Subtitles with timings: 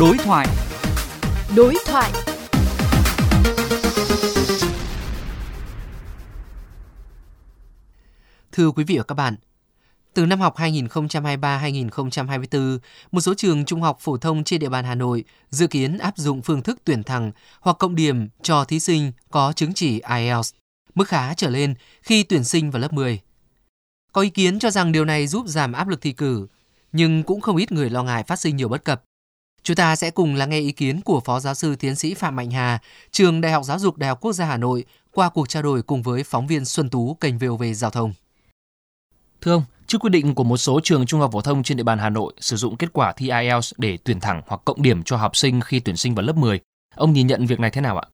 [0.00, 0.46] Đối thoại.
[1.56, 2.12] Đối thoại.
[8.52, 9.36] Thưa quý vị và các bạn,
[10.14, 12.78] từ năm học 2023-2024,
[13.12, 16.16] một số trường trung học phổ thông trên địa bàn Hà Nội dự kiến áp
[16.16, 20.54] dụng phương thức tuyển thẳng hoặc cộng điểm cho thí sinh có chứng chỉ IELTS,
[20.94, 23.20] mức khá trở lên khi tuyển sinh vào lớp 10.
[24.12, 26.46] Có ý kiến cho rằng điều này giúp giảm áp lực thi cử,
[26.92, 29.02] nhưng cũng không ít người lo ngại phát sinh nhiều bất cập.
[29.64, 32.36] Chúng ta sẽ cùng lắng nghe ý kiến của Phó Giáo sư Tiến sĩ Phạm
[32.36, 32.78] Mạnh Hà,
[33.10, 35.82] trường Đại học Giáo dục Đại học Quốc gia Hà Nội qua cuộc trao đổi
[35.82, 38.12] cùng với phóng viên Xuân Tú kênh VOV Giao thông.
[39.40, 41.82] Thưa ông, trước quy định của một số trường trung học phổ thông trên địa
[41.82, 45.02] bàn Hà Nội sử dụng kết quả thi IELTS để tuyển thẳng hoặc cộng điểm
[45.02, 46.60] cho học sinh khi tuyển sinh vào lớp 10,
[46.94, 48.04] ông nhìn nhận việc này thế nào ạ?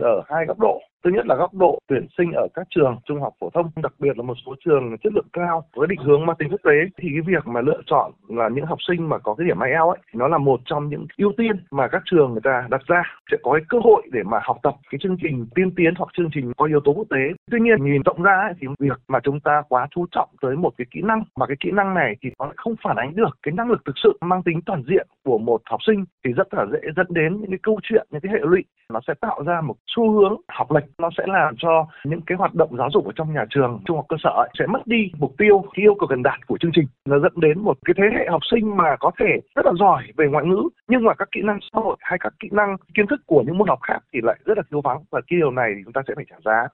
[0.00, 3.20] Ở hai góc độ, Thứ nhất là góc độ tuyển sinh ở các trường trung
[3.20, 6.26] học phổ thông, đặc biệt là một số trường chất lượng cao với định hướng
[6.26, 9.18] mang tính quốc tế thì cái việc mà lựa chọn là những học sinh mà
[9.18, 12.02] có cái điểm IELTS ấy thì nó là một trong những ưu tiên mà các
[12.04, 14.98] trường người ta đặt ra sẽ có cái cơ hội để mà học tập cái
[15.02, 17.34] chương trình tiên tiến hoặc chương trình có yếu tố quốc tế.
[17.50, 20.56] Tuy nhiên nhìn rộng ra ấy, thì việc mà chúng ta quá chú trọng tới
[20.56, 23.16] một cái kỹ năng mà cái kỹ năng này thì nó lại không phản ánh
[23.16, 26.32] được cái năng lực thực sự mang tính toàn diện của một học sinh thì
[26.32, 28.64] rất là dễ dẫn đến những cái câu chuyện những cái hệ lụy
[28.94, 32.38] nó sẽ tạo ra một xu hướng học lệch nó sẽ làm cho những cái
[32.38, 34.86] hoạt động giáo dục ở trong nhà trường trung học cơ sở ấy, sẽ mất
[34.86, 37.78] đi mục tiêu cái yêu cầu cần đạt của chương trình nó dẫn đến một
[37.84, 41.04] cái thế hệ học sinh mà có thể rất là giỏi về ngoại ngữ nhưng
[41.04, 43.68] mà các kỹ năng xã hội hay các kỹ năng kiến thức của những môn
[43.68, 46.02] học khác thì lại rất là thiếu vắng và cái điều này thì chúng ta
[46.08, 46.68] sẽ phải trả giá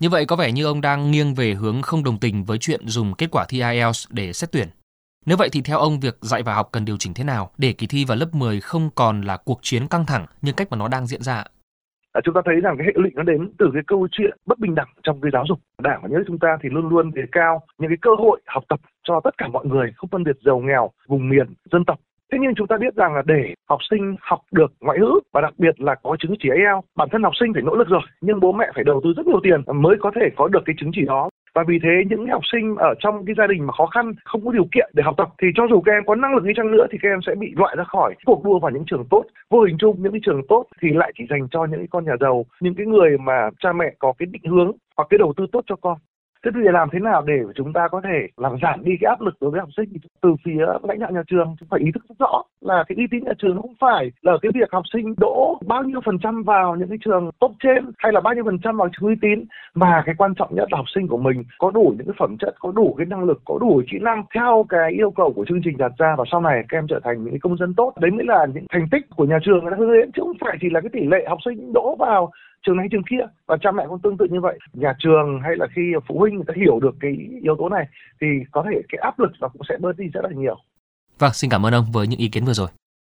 [0.00, 2.88] như vậy có vẻ như ông đang nghiêng về hướng không đồng tình với chuyện
[2.88, 4.68] dùng kết quả thi IELTS để xét tuyển.
[5.26, 7.72] Nếu vậy thì theo ông việc dạy và học cần điều chỉnh thế nào để
[7.72, 10.76] kỳ thi vào lớp 10 không còn là cuộc chiến căng thẳng như cách mà
[10.76, 11.44] nó đang diễn ra?
[12.14, 14.58] À, chúng ta thấy rằng cái hệ lụy nó đến từ cái câu chuyện bất
[14.58, 15.58] bình đẳng trong cái giáo dục.
[15.82, 18.40] Đảng và nhà nước chúng ta thì luôn luôn đề cao những cái cơ hội
[18.46, 21.84] học tập cho tất cả mọi người, không phân biệt giàu nghèo, vùng miền, dân
[21.84, 21.98] tộc.
[22.32, 25.40] Thế nhưng chúng ta biết rằng là để học sinh học được ngoại ngữ và
[25.40, 28.00] đặc biệt là có chứng chỉ IELTS, bản thân học sinh phải nỗ lực rồi,
[28.20, 30.74] nhưng bố mẹ phải đầu tư rất nhiều tiền mới có thể có được cái
[30.78, 33.72] chứng chỉ đó và vì thế những học sinh ở trong cái gia đình mà
[33.72, 36.14] khó khăn, không có điều kiện để học tập, thì cho dù các em có
[36.14, 38.58] năng lực đi chăng nữa thì các em sẽ bị loại ra khỏi cuộc đua
[38.58, 39.24] vào những trường tốt.
[39.50, 42.04] Vô hình chung, những cái trường tốt thì lại chỉ dành cho những cái con
[42.04, 45.32] nhà giàu, những cái người mà cha mẹ có cái định hướng hoặc cái đầu
[45.36, 45.98] tư tốt cho con
[46.44, 49.20] thế thì làm thế nào để chúng ta có thể làm giảm đi cái áp
[49.20, 49.88] lực đối với học sinh?
[50.22, 53.06] Từ phía lãnh đạo nhà trường chúng phải ý thức rất rõ là cái uy
[53.10, 56.42] tín nhà trường không phải là cái việc học sinh đỗ bao nhiêu phần trăm
[56.42, 59.14] vào những cái trường top trên hay là bao nhiêu phần trăm vào trường uy
[59.22, 59.44] tín,
[59.74, 62.36] mà cái quan trọng nhất là học sinh của mình có đủ những cái phẩm
[62.40, 65.44] chất, có đủ cái năng lực, có đủ kỹ năng theo cái yêu cầu của
[65.44, 67.74] chương trình đặt ra và sau này các em trở thành những cái công dân
[67.74, 67.92] tốt.
[68.00, 70.56] Đấy mới là những thành tích của nhà trường đã hướng đến, chứ không phải
[70.60, 72.30] chỉ là cái tỷ lệ học sinh đỗ vào
[72.64, 74.58] trường này trường kia, và cha mẹ cũng tương tự như vậy.
[74.72, 77.86] Nhà trường hay là khi phụ huynh người ta hiểu được cái yếu tố này,
[78.20, 80.56] thì có thể cái áp lực nó cũng sẽ bớt đi rất là nhiều.
[81.18, 82.68] Vâng xin cảm ơn ông với những ý kiến vừa rồi.